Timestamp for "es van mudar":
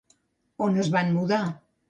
0.85-1.43